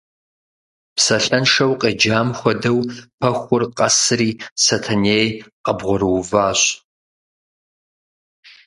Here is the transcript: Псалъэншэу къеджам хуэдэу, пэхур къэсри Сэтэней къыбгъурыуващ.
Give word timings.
Псалъэншэу 0.95 1.73
къеджам 1.81 2.29
хуэдэу, 2.37 2.79
пэхур 3.19 3.63
къэсри 3.77 4.31
Сэтэней 4.63 5.27
къыбгъурыуващ. 5.63 6.61